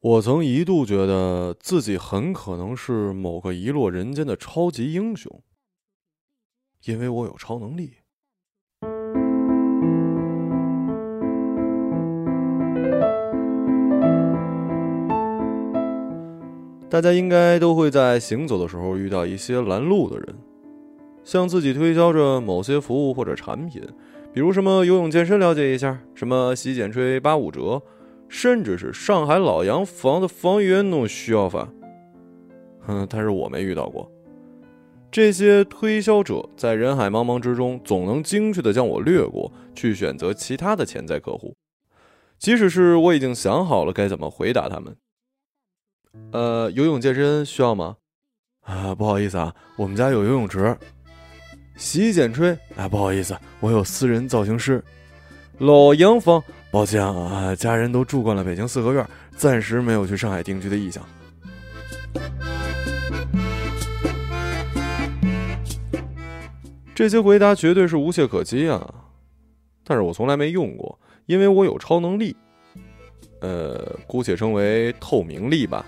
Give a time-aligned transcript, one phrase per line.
[0.00, 5.42] 我曾一度觉得自己很可能是某个遗落人间的超级英雄，
[6.84, 7.94] 因为我有超能力。
[16.88, 20.38] 大家应该都会在行走的时候遇到一些拦路的人，
[21.24, 23.82] 向自己推销着某些服务或者产品，
[24.32, 27.82] 比如什么游泳健身了解一下，什么洗剪吹八五折，
[28.28, 31.68] 甚至是上海老洋房的房源那需要法。
[32.86, 34.10] 嗯，但是我没遇到过。
[35.10, 41.56] 这些推销者在人海茫茫之中，总能精确地将我略过，去选择其他的潜在客户，
[42.38, 44.96] 即使是我已经想好了该怎么回答他们。
[46.32, 47.96] 呃，游泳健身需要吗？
[48.64, 50.76] 啊，不好意思啊，我们家有游泳池。
[51.76, 54.82] 洗剪吹啊，不好意思，我有私人造型师。
[55.58, 61.02] 老洋房，抱歉啊，家人都住惯了北京四合院，暂时没有去上海定居的意向。
[66.94, 68.94] 这些回答绝对是无懈可击啊，
[69.84, 72.36] 但是我从来没用过，因为我有超能力。
[73.40, 75.86] 呃，姑且称为透明力吧。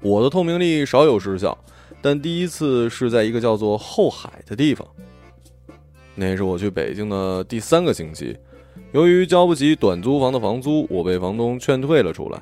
[0.00, 1.56] 我的透明力少有失效，
[2.00, 4.86] 但第一次是在一个叫做后海的地方。
[6.14, 8.34] 那是我去北京的第三个星期，
[8.92, 12.40] 由于交不起短租房的房租，我被房东劝退了出来。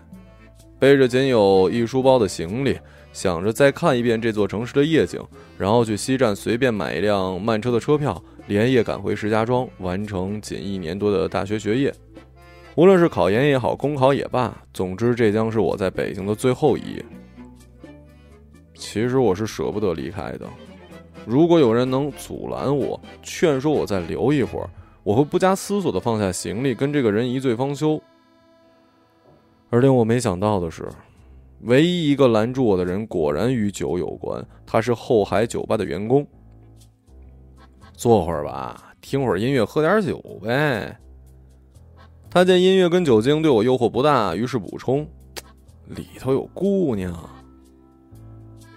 [0.79, 2.79] 背着仅有一书包的行李，
[3.13, 5.21] 想着再看一遍这座城市的夜景，
[5.57, 11.93] 然后去西站随便买一辆慢车的车票，连夜赶回石家庄，完成仅一年多的大学学业。
[12.75, 17.05] 无论是考研也好，公考也罢，总之这将是我在北京的最后一夜。
[18.75, 20.47] 其实我是舍不得离开的。
[21.25, 24.69] 如果有人能阻拦我，劝说我再留一会儿，
[25.05, 28.03] 我会不加思索地放下行李，跟这个人一醉方休。
[29.71, 30.89] 而令我没想到的是，
[31.61, 34.45] 唯一一个拦住我的人果然与酒有关。
[34.65, 36.27] 他是后海酒吧的员工。
[37.93, 40.97] 坐会儿吧，听会儿音乐，喝点酒呗。
[42.31, 45.07] 他见音乐跟酒精对我诱惑不大，于是补充
[45.87, 47.15] ：“里头有姑娘。”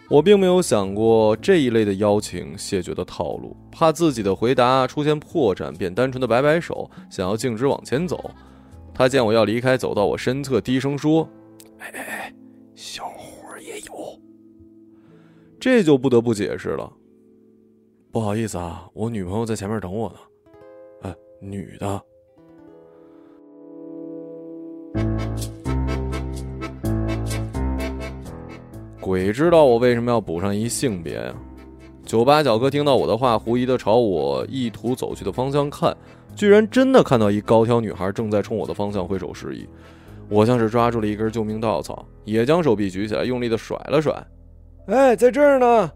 [0.09, 8.31] 我并没有想过这一类的邀请谢绝的套路，怕自己的回答出现破绽，便单纯的摆摆手，想要径直往前走。
[8.93, 11.27] 他见我要离开，走到我身侧，低声说
[11.79, 12.35] ：“哎哎哎，
[12.73, 14.19] 小伙也有。”
[15.59, 16.91] 这就不得不解释了。
[18.09, 20.15] 不好意思啊，我女朋友在前面等我呢。
[21.01, 22.01] 哎，女的。
[29.07, 31.33] 鬼知道我为什么要补上一性别呀？
[32.05, 35.95] 酒吧小哥听到我的话，狐疑的朝我意图走去的方向看，
[36.35, 39.65] 居然真的看到一高挑女孩正在冲我的方向挥手示意。
[40.27, 44.13] 我像是抓住了一根救命稻草，也将手臂举起来，用力的甩了甩。
[44.87, 45.89] 哎，在这儿呢！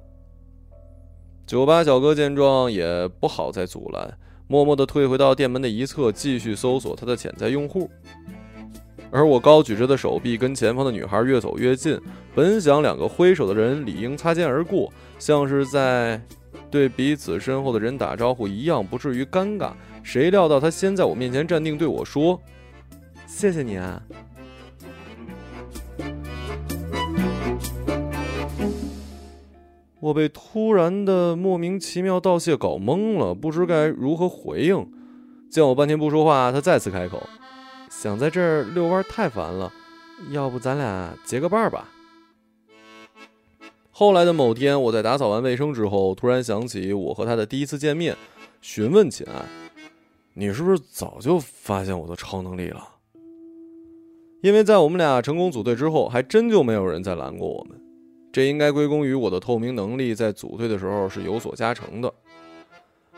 [1.45, 4.17] 酒吧小哥见状也不好再阻拦，
[4.47, 7.89] 默默的退回到店门的一侧，继续搜索他的潜在用户。
[9.11, 11.99] 而我高举着的手臂跟前方的女孩越走越近，
[12.33, 16.21] 本想两个挥手的人理应擦肩而过，像是在
[16.69, 19.73] 对彼此身后的人打招呼一样，不至于尴尬。
[20.01, 22.41] 谁料到他先在我面前站定，对我说
[23.27, 24.01] ：“谢谢你啊。”
[29.99, 34.89] 我被突然的莫名其妙道谢搞懵了，不知该如何回应。
[35.51, 37.21] 见我半天不说话，他再次开口。
[38.01, 39.71] 想在这儿遛弯太烦了，
[40.31, 41.87] 要不咱俩结个伴儿吧？
[43.91, 48.17] 后来的某天，我在打扫完卫生之后，突然想起我和他的第一次见面，
[48.59, 49.45] 询问秦爱
[50.33, 52.83] ：“你是不是早就发现我的超能力了？”
[54.41, 57.79] 因为在我们俩成功组队之后，还真就没有人再拦过我们。
[58.33, 62.11] 这应该归功于我的透明能力，在组队的时候是有所加成的。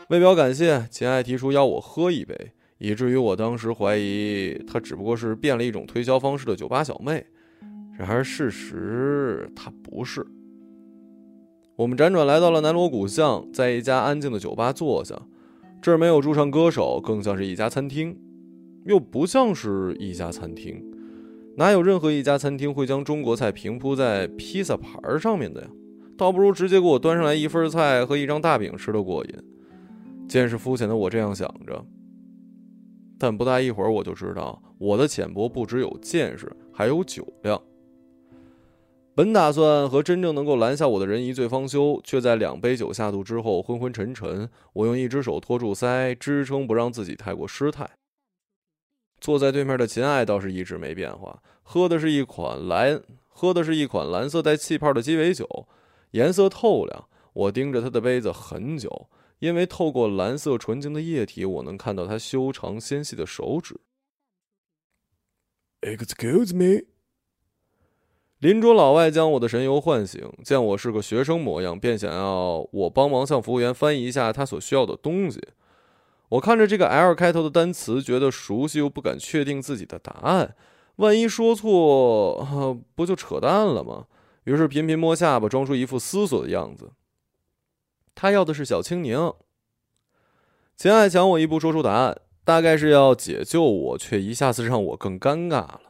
[0.08, 2.52] 为表感谢，秦爱提出邀我喝一杯。
[2.78, 7.24] 以至于我当时怀疑她只不过是变了一种推销方式的酒吧小妹，
[7.98, 10.26] 然而事实她不是。
[11.76, 15.20] 我们辗转来到了南锣鼓巷，在一家安静的酒吧坐下，
[15.82, 18.16] 这儿没有驻唱歌手，更像是一家餐厅，
[18.84, 20.80] 又不像是一家餐厅，
[21.56, 25.68] 哪有任何一家餐厅会将中国菜平铺在披萨盘上面的呀？
[26.16, 29.34] 倒不如直接给我端上来一份菜和一张大饼吃的过瘾。
[30.28, 31.84] 见识肤浅的我这样想着。
[33.18, 37.60] 但不大一会儿，我就知道我的浅薄不只有见识，还有酒量。
[39.14, 44.50] 本打算和真正能够拦下我的人一醉方休，却在两杯酒下肚之后昏昏沉沉。
[44.72, 47.88] 我用一只手托住腮，支撑不让自己太过失态。
[49.20, 55.68] 坐在对面的秦爱倒是一直没变化，喝的是一款蓝，喝的是一款蓝色带气泡的鸡尾酒，
[56.10, 57.08] 颜色透亮。
[57.34, 59.08] 我盯着他的杯子很久，
[59.44, 63.78] 因为透过蓝色纯净的液体，我能看到他修长纤细的手指。
[65.82, 66.86] Excuse me。
[68.38, 75.38] 邻桌老外将我的神游唤醒，见我是个学生模样，便想要我帮忙向服务员翻译一下他所需要的东西。
[76.30, 80.56] 我看着这个 L 开头的单词，觉得熟悉又不敢确定自己的答案，
[80.96, 84.06] 万一说错，不就扯淡了吗？
[84.44, 86.90] 于是频频摸下巴，装出一副思索的样子。
[88.14, 89.32] 他要的是小青柠。
[90.76, 95.80] 秦爱抢我一步，说出答案，大概是要解救我，却一下子让我更尴尬了。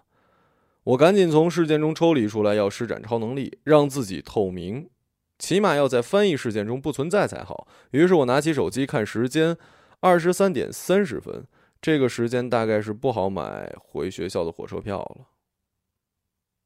[0.84, 4.90] 我赶紧从事件中抽离出来，要施展超能力，让自己透明，
[5.38, 7.66] 起码要在翻译事件中不存在才好。
[7.92, 9.56] 于是我拿起手机看时间，
[10.00, 11.46] 二十三点三十分，
[11.80, 15.26] 这个时间大概是不好买回学校的火车票了。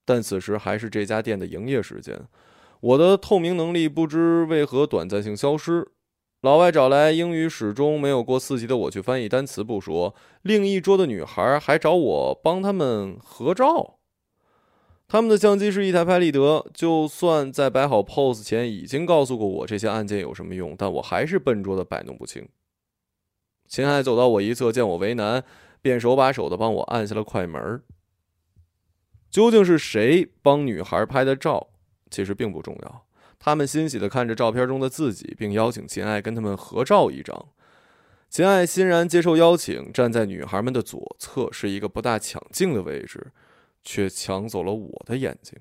[0.05, 2.21] 但此时还是这家店的营业时间，
[2.81, 5.91] 我的透明能力不知为何短暂性消失。
[6.41, 13.99] 老外找来英语始终没有过四级的我去翻译单词不说，另一桌的女孩还找我帮他们合照。
[15.09, 22.49] 他们的相机是一台拍立得，就算在摆好 pose 前已经告诉过我这些按键有什么用，但我还是笨拙的摆弄不清。
[23.67, 25.43] 秦海走到我一侧，见我为难，
[25.83, 27.83] 便手把手的帮我按下了快门。
[29.31, 31.69] 究竟是谁帮女孩拍的照，
[32.11, 33.07] 其实并不重要。
[33.39, 37.49] 他们欣喜的看着照片中的自己，并邀请秦爱跟他们合照一张。
[38.29, 43.33] 秦爱欣然接受邀请，站在女孩们的左侧，是一个不大抢镜的位置。
[43.85, 45.59] 却抢走了我的眼睛。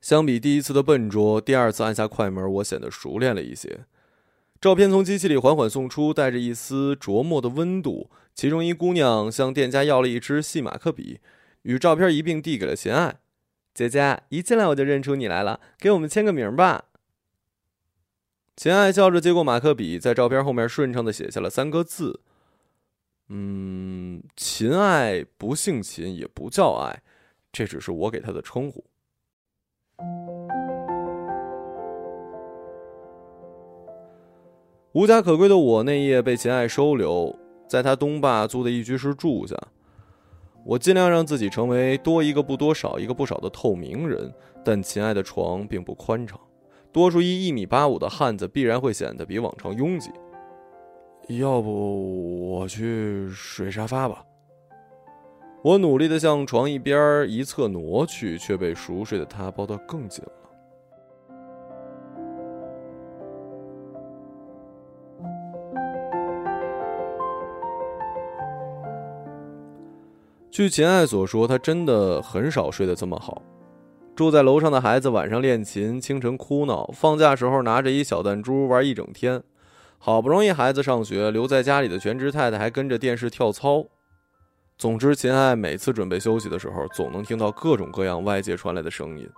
[0.00, 3.86] 相比第一次的笨拙，第二次按下快门，我显得熟练了一些。
[4.60, 8.08] 照片从机器里缓缓送出，带着一丝琢磨的温度。
[8.36, 11.18] 其中一姑娘向店家要了一支细马克笔，
[11.62, 13.16] 与照片一并递给了秦爱。
[13.74, 16.84] 姐姐，一进来我就认出你来了，给我们签个名吧。
[18.56, 22.20] 秦爱笑着接过马克笔，在照片后面顺畅的写下了三个字。
[23.30, 27.02] 嗯，秦爱不姓秦，也不叫爱，
[27.50, 28.84] 这只是我给她的称呼。
[34.92, 37.36] 无家可归的我那夜被秦爱收留，
[37.66, 39.56] 在他东坝租的一居室住下。
[40.64, 44.32] 我尽量让自己成为多一个不多少一个不少的透明人，
[44.64, 46.40] 但秦爱的床并不宽敞，
[46.90, 50.10] 多出一一米八五的汉子必然会显得比往常拥挤。
[51.28, 54.24] 要不我去睡沙发吧。
[55.62, 60.32] 我努力的向床一边一侧挪去，却被熟睡的他抱得更紧了。
[70.54, 73.42] 据秦爱所说，他真的很少睡得这么好。
[74.14, 79.42] 住在楼上的孩子晚上练琴，清晨哭闹，放假时候拿着一小弹珠玩一整天。
[79.98, 83.84] 好不容易孩子上学，留在家里的全职太太还跟着电视跳操。
[84.78, 89.28] 总之，秦爱每次准备休息的时候，总能听到各种各样外界传来的声音。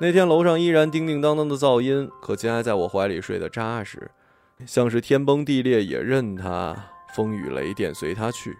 [0.00, 4.10] 那天楼上依然叮叮当当的噪音，可秦爱在我怀里睡得扎实，
[4.64, 6.74] 像是天崩地裂也任他，
[7.14, 8.56] 风雨雷电随他去。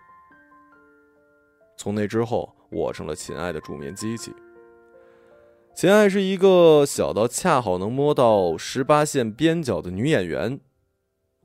[1.82, 4.32] 从那之后，我成了秦爱的助眠机器。
[5.74, 10.60] 秦爱是一个小到恰好能摸到十八线边角的女演员。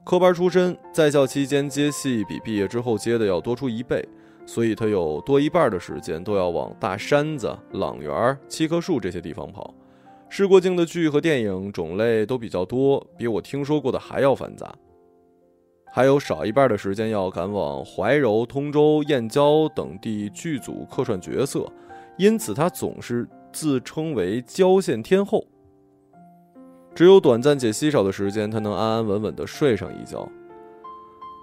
[0.06, 4.08] 科班出身，在校期间接戏比毕业之后接的要多出一倍，
[4.46, 9.74] 所以她有多一半的时间都要往大山子、朗园、七棵树这些地方跑。
[10.29, 14.72] 试过镜的剧和电影种类都比较多，比我听说过的还要繁杂。
[15.98, 21.66] 还有少一半的时间要赶往怀柔、通州、燕郊等地剧组客串角色，
[22.20, 25.44] 因此他总是自称为“郊县天后”。
[26.94, 30.30] 只有短暂且稀少的时间，他能安安稳稳地睡上一觉。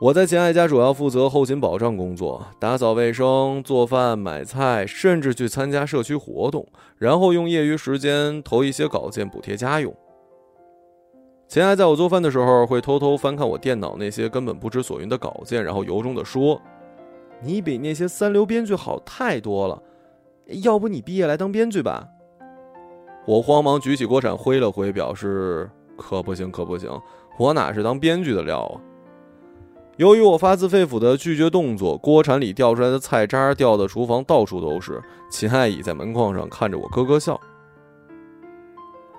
[0.01, 6.65] 我在秦爱家主要负责后勤保障工作，打扫卫生、做饭、买菜，甚至去参加社区活动，
[6.97, 9.93] 然后用业余时间投一些稿件补贴家用。
[11.47, 16.61] 秦爱在我做饭的时候，会偷偷翻看我电脑那些根本不知所云的稿件，然后由衷地说
[17.41, 19.81] ：“你比那些三流编剧好太多了，
[20.63, 22.09] 要不你毕业来当编剧吧？”
[23.27, 26.91] 我慌忙举起锅铲挥了挥，表示可不行，可不行，
[27.39, 28.81] 我哪是当编剧的料啊！
[29.97, 35.01] 由于我发自肺腑的拒绝动作，锅铲里掉出来的菜渣掉的厨房到处都是。
[35.31, 37.41] 秦爱倚在门框上看着我咯咯笑。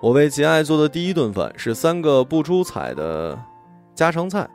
[0.00, 3.36] 我为秦爱做的第一顿饭是三个不出彩的
[3.94, 4.48] 家常菜：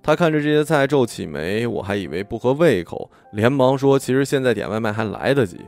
[0.00, 5.60] 他看着这些菜皱起眉，我还以为不合胃口，连忙说：“其实现在点外卖还来得及。”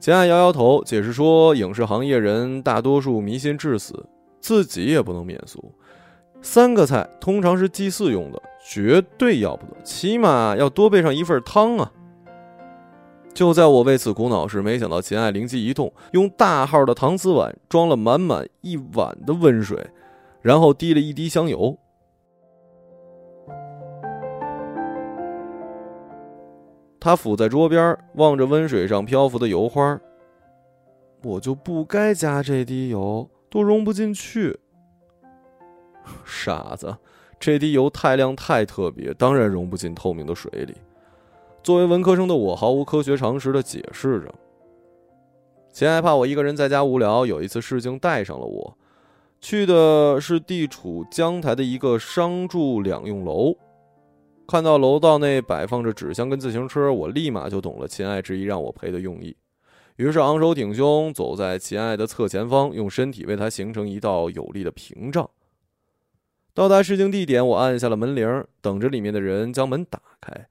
[0.00, 4.06] 秦爱摇摇头，解释说：“影视行业人大多数迷信致死，
[4.40, 5.72] 自己也不能免俗。
[6.40, 11.92] 三个菜通常是祭祀用的，绝对要不得，起码要多备上一份汤啊！”
[13.34, 19.90] 就在我为此苦恼时，没想到秦爱灵机一动，用大号的搪瓷碗装了满满一碗的温水，
[20.40, 21.76] 然后滴了一滴香油。
[27.00, 30.00] 他伏在桌边，望着温水上漂浮的油花。
[31.24, 34.58] 我就不该加这滴油，都融不进去。
[36.24, 36.96] 傻子，
[37.40, 40.76] 这滴油太亮太特别，当然融不进透明的水里。
[41.64, 44.34] 作为文科生的我，毫无科学常识的解释着。
[45.72, 48.76] 秦爱怕我一个人在家无聊，有一次试镜带上了我，
[49.40, 53.56] 去的是地处江台的一个商住两用楼。
[54.46, 59.34] 看到楼道内摆放着纸箱跟自行车，我立马就懂了秦爱执意让我陪的用意。
[59.96, 65.30] 于是昂首挺胸走在秦爱的侧前方，用身体为他形成一道有力的屏障。
[66.52, 70.46] 到达试镜地点，我按下了门铃，等着里面的人将门打开。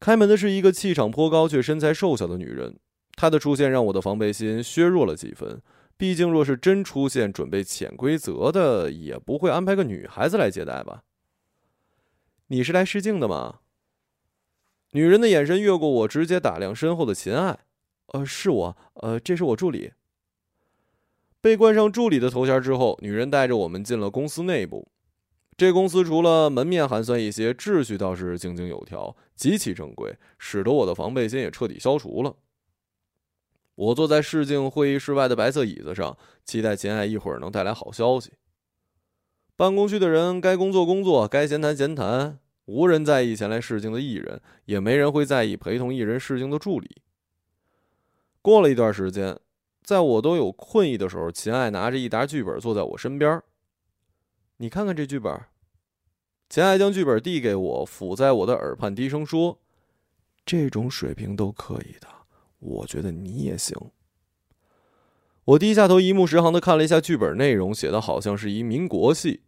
[0.00, 2.78] 开门的是一个气场颇高却身材瘦小的女人，
[3.14, 5.60] 她的出现让我的防备心削弱了几分。
[5.98, 11.02] 毕竟，若是真出现准备潜规则的，也不会安排个女孩子来接待吧。
[12.46, 13.58] 你是来试镜的吗？
[14.92, 17.58] 女人的眼神越过我，直接打量身后的秦爱。
[18.06, 18.76] 呃，是我。
[18.94, 19.92] 呃，这是我助理。
[21.42, 24.88] 被冠上助理的头衔之后，女人带着我们进了公司内部。
[25.60, 32.34] 这公司除了门面寒酸一些，秩序倒是井井有条，极其正规，使得我的防备心也彻底消除了。
[33.74, 38.32] 我坐在试镜会议室外的白色椅子上，期待秦爱一会儿能带来好消息。
[39.54, 47.02] 办公区的人该工作工作，该闲谈闲谈，无人在意前来试镜的艺人，也没人会在意陪同艺人试镜的助理。
[48.40, 49.38] 过了一段时间，
[49.82, 53.42] 在我都有困意的时候，秦爱拿着一沓剧本坐在我身边。
[54.62, 55.40] 你看看这剧本。
[56.50, 59.58] 秦爱将剧本递给我，抚在我的耳畔低声说
[60.44, 62.06] ：“这种水平都可以的，
[62.58, 63.74] 我觉得你也行。”
[65.44, 69.44] 我低下头，一目十行的看了一下剧本内容，写的好像是一民国戏。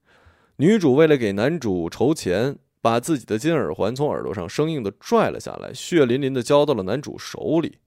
[0.56, 7.80] 女主为了给男主筹钱，把自己的金耳环从耳朵上生硬的拽了下来，血淋淋的交到了男主手里。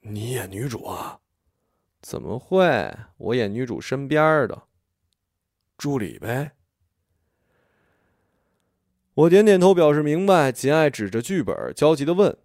[0.00, 1.20] 你演女主啊？
[2.02, 2.94] 怎么会？
[3.16, 4.64] 我演女主身边的
[5.80, 6.52] 助理呗。
[9.14, 10.52] 我点点头表示明白。
[10.52, 12.36] 秦爱指着剧本，焦急的问：“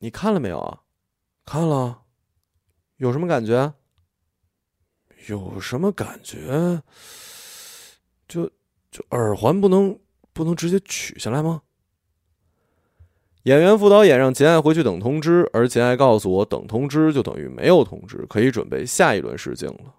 [0.00, 0.82] 你看了没有啊
[1.44, 2.04] ？”“看了。
[2.96, 3.74] ”“有什么感觉
[5.28, 6.82] ？”“有什么感觉？
[8.26, 8.50] 就……”
[8.90, 9.98] 就耳环不能
[10.32, 11.60] 不能直接取下来吗？
[13.42, 19.94] 演员副导演让秦爱回去等通知，而秦爱告诉我，等通知就等于没有通知，可以准备下一轮试镜了。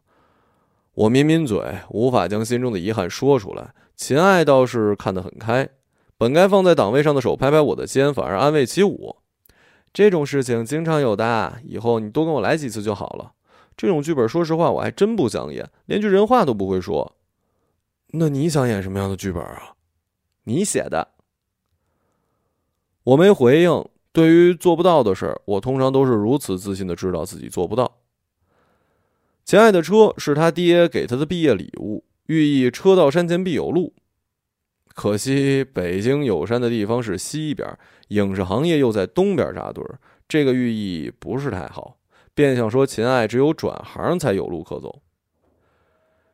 [1.00, 3.74] 我抿抿嘴，无法将心中的遗憾说出来。
[3.96, 5.70] 秦爱倒是看得很开，
[6.18, 9.24] 本该放在档位上的手拍拍我的肩，反而安慰起我
[9.94, 13.32] ：“这种事情经常有的，以后你多跟我来几次就好了。
[13.78, 17.16] 这种剧本，说实话，我还真不想演，连句人话都不会说。”
[18.12, 19.76] 那你想演什么样的剧本啊？
[20.44, 21.08] 你写的。
[23.04, 23.86] 我没回应。
[24.12, 27.99] 对于做不到的事儿，我通常都是如此自信的知道自己做不到。
[29.50, 33.96] 秦爱的车是他爹给他的毕业礼物，寓意车到山前必有路。
[34.94, 37.68] 可惜北京有山的地方是西边，
[38.10, 41.98] 影视行业又在东边扎堆儿，这个寓意不是太好，
[42.36, 45.02] 便想说秦爱只有转行才有路可走。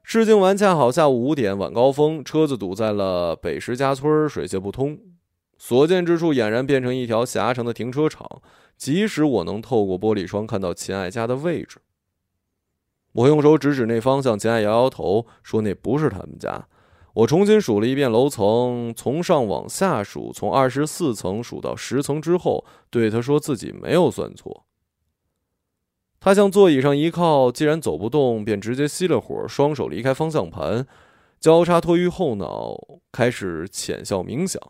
[0.04, 5.00] 试镜完，恰好下午五点，晚高峰，车子堵在了北石家村，水泄不通。
[5.58, 8.42] 所见之处俨然变成一条狭长的停车场。
[8.76, 11.78] 即使我能透过玻璃窗看到秦爱家的位置，
[13.16, 16.68] 我用手指指那方向，简爱摇摇头说：“那不是他们家。”
[17.16, 24.66] 我重新数了一遍楼层，从上往下数，从二十四层数到十层之后，对他说自己没有算错。
[26.20, 30.86] 他向座椅上一靠，既然走不动，便直接熄了火，双手离开方向盘，
[31.40, 32.76] 交叉托于后脑，
[33.14, 34.62] 开始浅笑冥想。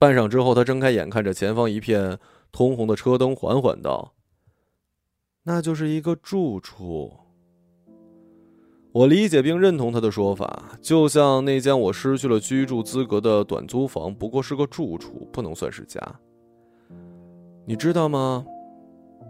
[0.00, 2.18] 半晌之后，他睁开眼，看着前方一片
[2.50, 4.14] 通红的车灯，缓缓道
[5.46, 7.12] ：“那就是一个住处。”
[8.92, 16.00] 我理解并认同他的说法，就像那间我失去了居住资格的短租房，不过是个住处，不能算是家。
[17.66, 18.44] 你知道吗？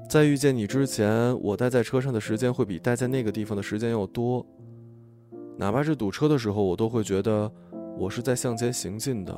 [0.09, 4.47] 在遇见你之前，我待在车上的时间会比待在那个地方的时间要多。
[5.57, 7.51] 哪怕是堵车的时候，我都会觉得
[7.99, 9.35] 我是在向前行进的，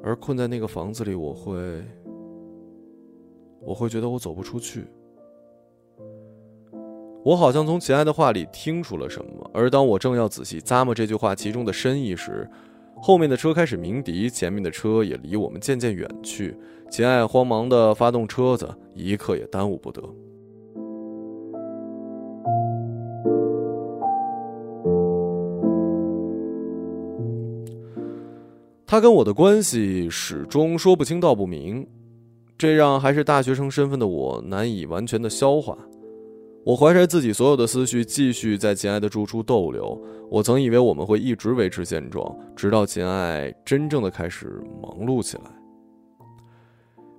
[0.00, 1.82] 而困在那个房子里，我会，
[3.62, 4.84] 我会觉得我走不出去。
[7.24, 12.46] 我好像从秦爱的话里听出了什么，而当我正要仔细咂摸这句话其中的深意时，
[13.00, 16.54] 后面的车开始鸣笛，前面的车也离我们渐渐远去。
[16.90, 20.02] 秦爱慌忙地发动车子，一刻也耽误不得。
[28.86, 31.86] 他跟我的关系始终说不清道不明，
[32.58, 35.74] 这让还是大学生身份的我难以完全的消化。
[36.64, 40.02] 我怀揣自己所有的思绪，继续在秦爱的住处逗留。
[40.30, 45.44] 我曾以为我们会一直维持现状，直到秦爱真正的开始忙碌起来。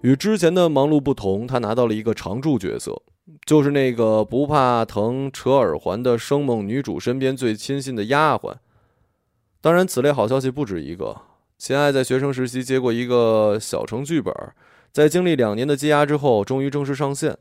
[0.01, 2.99] 与之前的忙碌不同，他拿到了一个常驻角色，
[3.45, 8.55] 就是那个不怕疼、扯耳环的生猛女主身边最亲信的丫鬟。
[9.61, 11.15] 当然，此类好消息不止一个。
[11.59, 14.33] 秦爱在学生时期接过一个小城剧本，
[14.91, 17.37] 在经历两年的积压之后，终于正式上线。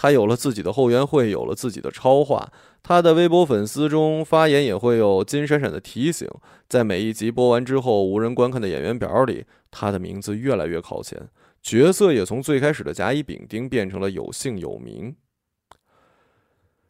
[0.00, 2.50] 他有了自己的后援会，有了自己的超话。
[2.82, 6.26] 他的微博粉丝中发言也会有金闪闪的提醒。
[6.70, 11.28] 在每一集播完之后，无人观看的演员表里，他的名字越来越靠前，
[11.60, 15.14] 角色也从最开始的甲乙丙丁变成了有姓有名。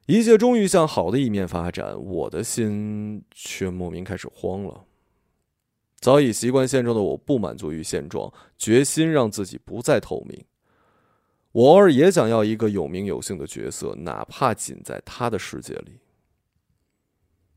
[0.06, 4.84] 一切终于向好的一面发展，我的心却莫名开始慌了。
[5.98, 10.44] 早已习惯现状的我，不满足于现状，决心让自己不再透明。
[11.52, 15.98] 我偶尔也想要一个有名有姓的角色，哪怕仅在他的世界里。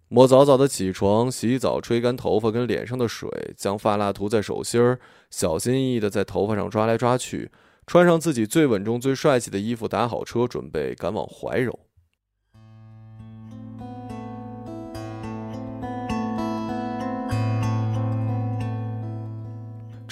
[0.10, 7.52] 我早早的起床、洗澡、吹干头发跟脸上的水，将发蜡涂在手心儿，小心翼翼的在头发上抓来抓去，
[7.86, 11.80] 穿上自己最稳重、最帅气的衣服，打好车，准备赶往怀柔。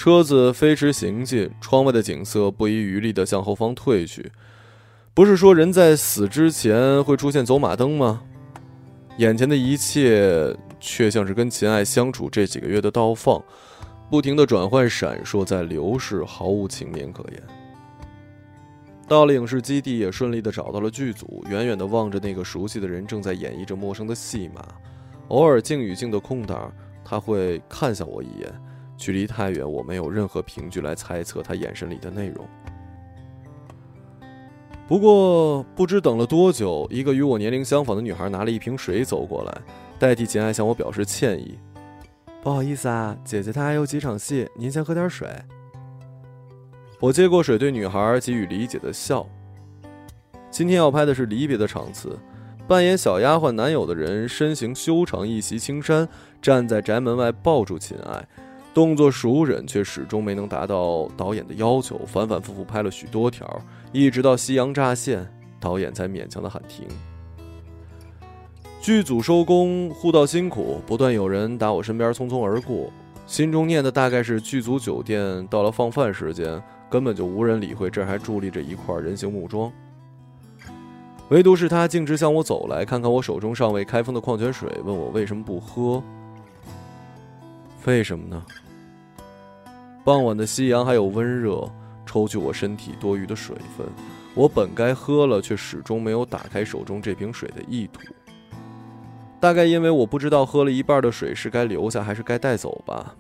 [0.04, 4.32] 车子飞驰行进，窗外的景色不遗余力地向后方退去。
[5.14, 8.24] 不是说人在死之前会出现走马灯吗？
[9.18, 13.40] 眼前的一切却像是跟秦爱相处这几个月的倒放，
[14.10, 17.44] 不停地转换、闪烁在流逝，毫无情面可言。
[19.08, 21.46] 到了影视基地，也顺利地找到了剧组。
[21.48, 24.66] 远远地望着那个熟悉的人正在演绎着陌生的戏码，
[25.28, 26.74] 偶尔静与静的空档，
[27.06, 28.52] 他会看向我一眼。
[29.02, 32.48] 距离太远，我没有任何凭据来猜测他眼神里的内容。
[34.88, 39.62] 不过，不知等了多久，一个与我年龄相仿的女孩拿了一瓶水走过来，
[39.98, 41.58] 代替秦爱向我表示歉意
[42.44, 45.28] ：“不好意思啊，姐姐她还有几场戏，您先喝点水。”
[47.02, 49.28] 我接过水，对女孩给予理解的笑。
[50.52, 52.20] 今天要拍的是离别的场次，
[52.68, 56.08] 扮演小丫鬟男友的人身形修长，一袭青衫，
[56.40, 58.28] 站在宅门外抱住秦爱。
[58.74, 63.46] 动作熟稔，却始终没能达到导演的要求，反反复复拍了许多条，
[63.92, 65.28] 一直到夕阳乍现，
[65.60, 66.88] 导演才勉强的喊停。
[68.82, 72.90] 剧组收工，互道辛苦，不断有人打我身边匆匆而过，
[73.28, 79.72] 心中念的大概是剧组酒店到了放饭时间，根本就无人理会这还伫立着一块人形木桩。
[81.30, 86.02] 唯独是他径直向我走来，看看我手中尚未开封的矿泉水，问我为什么不喝。
[87.86, 88.44] 为什么呢？
[90.04, 91.70] 傍晚的夕阳还有温热，
[92.06, 93.88] 抽去我身体多余的水分。
[94.34, 98.02] 我本该喝了，却始终没有打开手中这瓶水的意图。
[99.40, 103.16] 大概因为我不知道喝了一半的水是该留下还是该带走吧。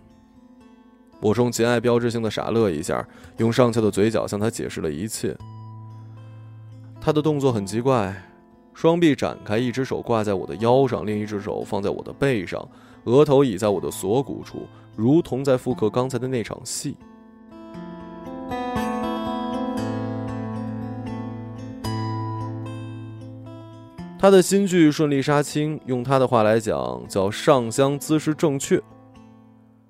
[1.20, 5.36] 我冲秦爱标志性的傻乐一下，用上翘的嘴角向他解释了一切。
[7.00, 8.16] 他的动作很奇怪，
[8.74, 12.68] 双臂展开，一只手挂在我的腰上，另一只手放在我的背上。
[13.06, 16.96] 额头倚在我的锁骨处，如同在复刻刚才的那场戏。
[24.20, 28.80] 他的新剧顺利杀青，用他的话来讲，叫上香姿势正确。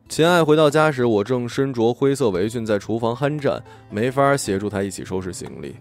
[0.07, 5.75] 秦爱回到家时，我正身着灰色围裙在厨房酣战，没法协助他一起收拾行李，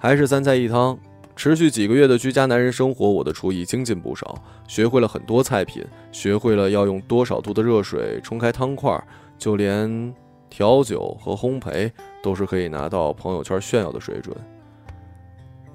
[0.00, 0.98] 还是三菜一汤。
[1.36, 9.02] 持续几个月的居家男人生活，我的厨艺精进不少，学会了很多菜品，学会了要用多少度的热水冲开汤块，
[9.36, 10.14] 就连
[10.48, 11.90] 调酒和烘焙
[12.22, 14.34] 都是可以拿到朋友圈炫耀的水准。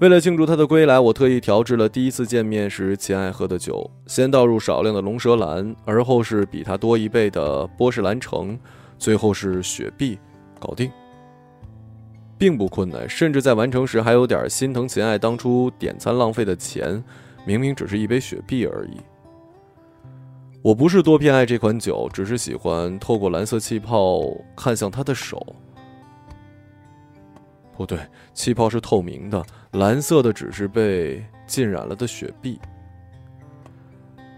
[0.00, 8.58] 为了庆祝他的归来，我特意调制了第一次见面时秦爱喝的酒，先倒入少量的龙舌兰，而后是比他多一倍的波士兰橙，
[8.98, 10.18] 最后是雪碧，
[10.58, 10.90] 搞定。
[12.40, 17.04] 并不困难，甚至在完成时还有点心疼秦爱当初点餐浪费的钱，
[17.44, 18.96] 明明只是一杯雪碧而已。
[20.62, 24.22] 我不是多偏爱这款酒，只是喜欢透过蓝色气泡
[24.56, 25.54] 看向他的手。
[27.76, 27.98] 不对，
[28.32, 32.58] 气泡是透明的，蓝色的只是被浸染了的雪碧。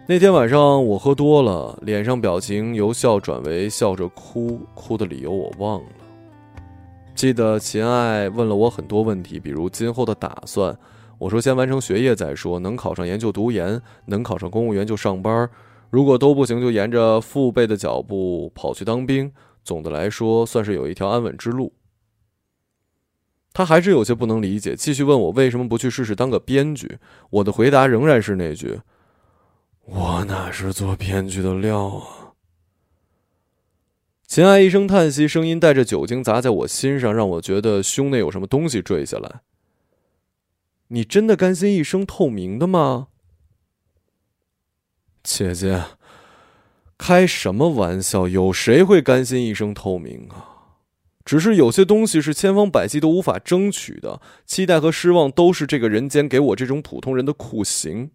[0.09, 5.89] 那天晚上我喝多了，脸上表情由笑转为笑着哭，哭的理由我忘了。
[7.15, 10.77] 记得秦爱问了我很多问题，比如今后的打算。
[11.19, 15.49] 我说先完成学业再说，能考上研就读研，能考上公务员就上班。
[15.91, 19.33] 如果都不行，就沿着父辈的脚步跑去当兵。
[19.63, 21.73] 总的来说，算是有一条安稳之路。
[23.53, 26.99] 他还是有些不能理解，继续问我为什么不去试试当个编剧。
[27.31, 28.81] 我的回答仍然是那句
[29.85, 32.07] ：“我哪是做编剧的料啊！”
[34.33, 39.43] 秦爱一声叹息，声音带着酒精砸在我心上，让我觉得胸内有什么东西坠下来。
[40.89, 43.09] 你真的甘心一生透明的吗？
[45.23, 45.85] 姐姐，
[46.97, 48.27] 开什么玩笑？
[48.27, 50.49] 有谁会甘心一生透明啊？
[51.27, 58.11] 只是有些东西是千方百计都无法争取的，期待和失望都是这个人间给我这种普通人的酷刑。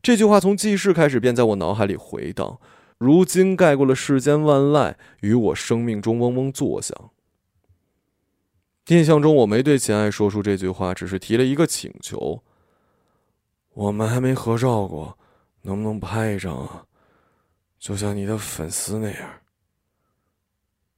[0.00, 2.58] 这句话从记事开始便在我脑海里回荡，
[2.98, 7.10] 如今盖过了世间万籁，于我生命中嗡嗡作响。
[8.88, 12.42] 印象中我没对秦爱说出这句话，只是提了一个请求：
[13.74, 15.18] 我们还没合照过。
[15.62, 16.86] 能不能拍一张啊？
[17.78, 19.40] 就像你的粉丝那样。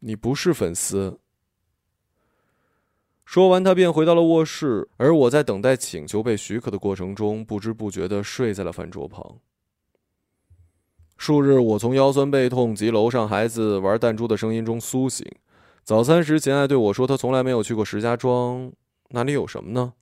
[0.01, 1.19] 你不是粉丝。
[3.25, 9.39] 说完，他便回到了卧室，而我在等待请求被许可的过程中，不知不觉的睡在了饭桌旁。
[11.19, 15.27] 数日，我从腰酸背痛及楼上孩子玩弹珠的声音中苏醒。
[15.83, 18.73] 早餐时，秦爱对我说：“他从来没有去过石家庄，
[19.09, 19.93] 那里有什么呢？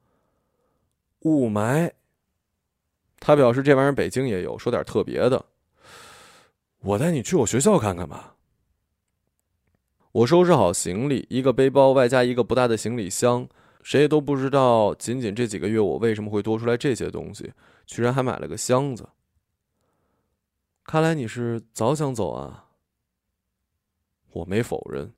[1.23, 1.91] 雾霾。”
[3.19, 5.47] 他表示这玩意儿北京也有，说点特别的。
[6.81, 8.35] 我带你去我学校看看吧。
[10.13, 13.49] 我收拾好行李，一个背包外加一个不大的行李箱，
[13.83, 17.51] 谁也都不知道，仅仅这几个月我为什么会多出来这些东西，
[17.87, 19.09] 居然还买了个箱子。
[20.87, 22.67] 看来你是早想走啊。
[24.33, 25.13] 我没否认。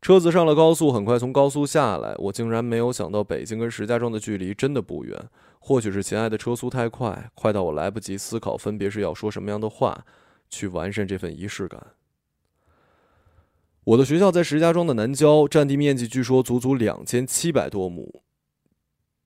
[0.00, 5.28] 车子上了高速，很快从高速下来，我竟然没有想到北京跟石家庄的距离真的不远。
[5.60, 10.04] 或许是秦爱的车速太快，快到我来不及思考分别是要说什么样的话，
[10.50, 11.94] 去完善这份仪式感。
[13.84, 18.24] 我的学校在石家庄的南郊，占地面积据说足足两千七百多亩。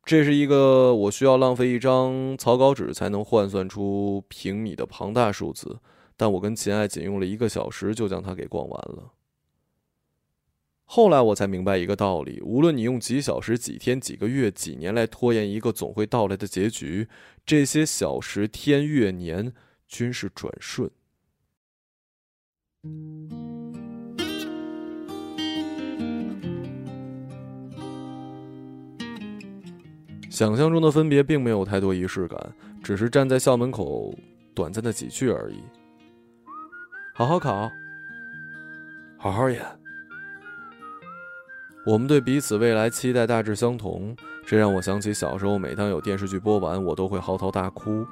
[0.07, 5.81] 这是一个我需要浪费一张草稿纸才能换算出平米的庞大数字，
[6.16, 9.12] 但我跟秦爱仅用了一个小时就将它给逛完了。
[10.85, 17.09] 后来我才明白一个道理：无论你用几小时、几天、几个月、几年来拖延一个总会到来的结局，
[17.45, 19.53] 这些小时、天、月、年
[19.88, 20.88] 均是转瞬。
[30.37, 32.38] 想象中的分别并没有太多仪式感，
[32.85, 34.14] 只是站在校门口
[34.55, 35.62] 短暂的几句而已。
[37.14, 37.70] 好好考，
[39.16, 39.64] 好好演。
[41.87, 44.14] 我们对彼此未来期待大致相同，
[44.46, 48.07] 这让我想起小时候，每当有电视剧播完，我都会嚎啕大哭。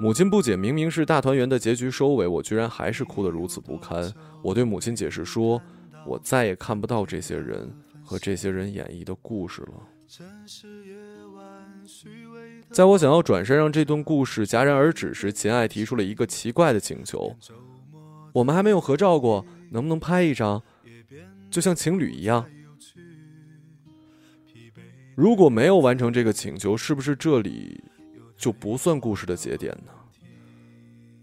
[0.00, 4.12] 母亲不解，明明是大团圆的结局收尾，我居然还是哭得如此不堪。
[4.42, 5.62] 我对母亲解释说，
[6.04, 7.72] 我再也看不到这些人
[8.02, 9.74] 和这些人演绎的故事了。
[12.70, 17.36] 在我想要转身让这段故事戛然而止时，秦爱提出了一个奇怪的请求：
[18.32, 20.62] 我们还没有合照过，能不能拍一张，
[21.50, 22.48] 就像情侣一样？
[25.14, 27.82] 如果没有完成这个请求，是不是这里
[28.36, 29.92] 就不算故事的节点呢？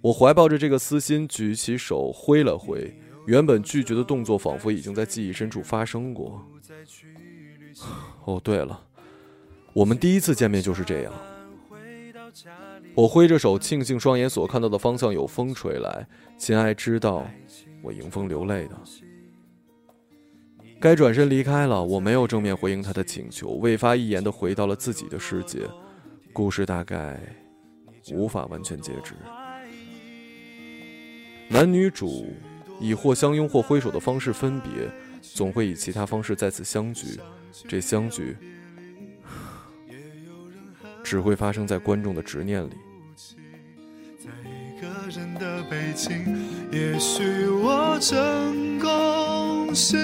[0.01, 2.95] 我怀抱着这个私心，举起手挥了挥，
[3.25, 6.45] 原本拒绝的动作仿佛已经在记忆深处发生过。
[8.25, 8.79] 哦，对了，
[9.73, 11.13] 我们第一次见面就是这样。
[12.93, 16.07] 我挥着手，庆幸双眼所看到的方向有风吹来。
[16.37, 17.25] 秦爱知道
[17.81, 18.75] 我迎风流泪的。
[20.79, 25.67] 该转身离开了，我没有正面回应他的请求，未发一言的回到了自己的世界。
[26.33, 27.19] 故事大概
[28.11, 29.15] 无法完全截止。
[31.47, 32.27] 男女主
[32.79, 34.69] 以或相拥或挥手的方式分别，
[35.35, 37.19] 总会以其他方式再次相聚。
[37.67, 38.37] 这相聚
[41.03, 42.71] 只会发生在观众的执念里。
[44.17, 46.25] 在一个人的北京，
[46.71, 49.97] 也许我成功是。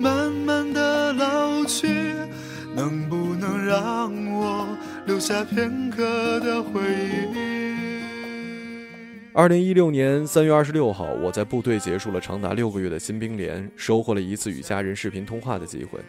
[0.00, 1.88] 慢慢的老去，
[2.74, 4.66] 能不能让我
[5.04, 6.80] 留下片刻的回
[7.34, 7.67] 忆？
[9.38, 16.00] 二零一六年三月二十六号，我在部队结束了长达六个月的新兵连，收获了一次与家人视频通话的机会。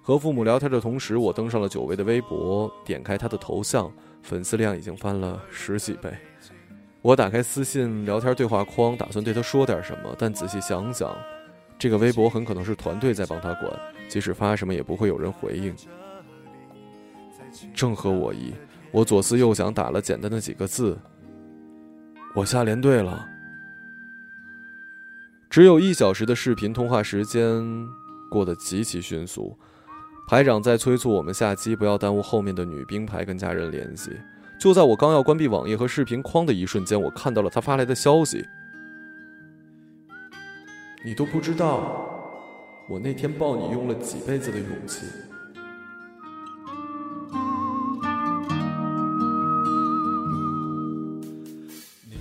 [0.00, 6.10] 和父母聊天的同时，我登上了久违的微博，点开他的头像，粉丝量已经翻了十几倍。
[7.02, 11.14] 我打开私信聊天对话框，打算对他说点什么，但仔细想想，
[11.78, 13.70] 这个微博很可能是团队在帮他管，
[14.08, 15.76] 即使发什么也不会有人回应。
[17.74, 18.54] 正合我意，
[18.92, 20.98] 我左思右想，打了简单的几个字
[22.34, 23.28] ：“我下连队了。”
[25.50, 27.60] 只有一小时的视频通话时间，
[28.30, 29.58] 过得极其迅速。
[30.28, 34.12] 排长在催促我们下机，不要耽误后面的女兵排跟家人联系。
[34.60, 38.46] 就在我刚要关闭网页和视频框的一瞬间，我看到了他发来的消息。
[41.04, 45.04] 你都不知道，我那天抱你用了几辈子的勇气。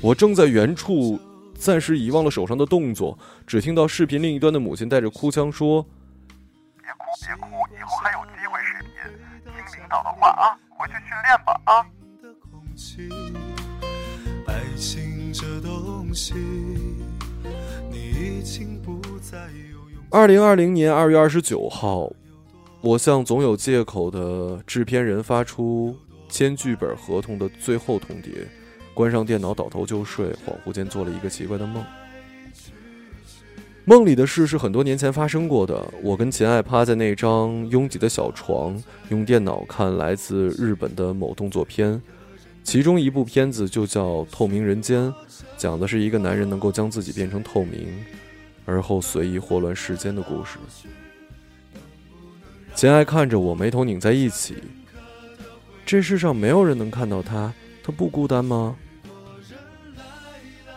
[0.01, 1.19] 我正在原处，
[1.55, 5.85] 暂时遗忘了手上的动作，只听到视频另一端的母亲带着哭腔说
[6.81, 8.91] ：“别哭，别哭，以后还有机会视频，
[9.43, 11.85] 听领导的话啊，回去训练吧啊。”
[14.47, 16.33] 爱情这东西，
[17.91, 19.37] 你已经不再
[20.09, 22.09] 二零二零年二月二十九号，
[22.79, 25.93] 我向总有借口的制片人发出
[26.29, 28.47] 签剧本合同的最后通牒，
[28.99, 30.27] 关上电脑，倒头就睡。
[30.45, 31.81] 恍惚间做了一个奇怪的梦，
[33.85, 35.81] 梦里的事是很多年前发生过的。
[36.03, 42.01] 我跟秦爱趴在那张拥挤的小床，用电脑看来自日本的某动作片。
[42.61, 45.03] 其中一部片子就叫《透明人间》，
[45.55, 48.03] 讲的是一个男人能够将自己变成透明，
[48.65, 50.59] 而后随意祸乱世间的故事。
[52.75, 54.57] 秦爱看着我，眉头拧在一起。
[55.85, 58.75] 这世上没有人能看到他，他不孤单吗？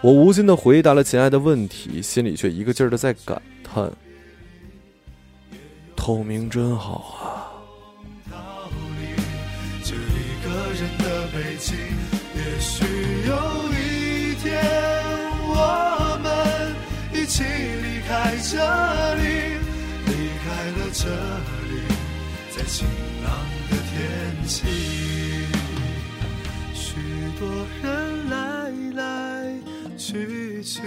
[0.02, 3.90] 我无心的回答了秦爱的问题，心里却一个劲儿的在感叹：
[5.94, 7.48] 透明真好啊。
[12.34, 12.84] 也许
[13.26, 13.32] 有
[13.72, 14.60] 一天，
[15.48, 16.26] 我们
[17.12, 18.58] 一起离开这
[19.14, 19.22] 里，
[20.06, 20.10] 离
[20.42, 21.08] 开了这
[21.70, 21.72] 里，
[22.50, 22.86] 在晴
[23.22, 23.30] 朗
[23.70, 23.94] 的天
[24.46, 24.66] 气。
[26.74, 26.96] 许
[27.38, 27.46] 多
[27.82, 29.02] 人来来
[30.04, 30.82] 去去，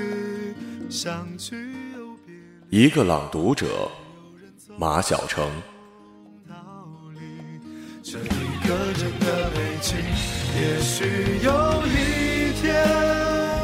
[0.90, 1.56] 相聚
[1.96, 2.36] 又别
[2.70, 3.90] 一个朗读者，
[4.78, 5.50] 马晓成。
[8.04, 9.96] 这一个人的北京。
[10.58, 11.06] 也许
[11.42, 11.50] 有
[11.88, 12.86] 一天，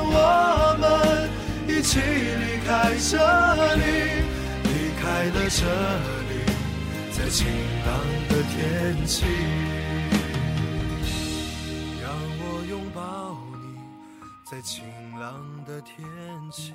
[0.08, 0.16] 我
[0.80, 1.30] 们
[1.68, 3.18] 一起离开这
[3.76, 3.84] 里，
[4.64, 4.70] 离
[5.02, 5.60] 开了这
[6.30, 6.32] 里，
[7.12, 7.46] 在晴
[7.86, 7.90] 朗
[8.30, 9.26] 的天气，
[15.98, 16.74] 天气。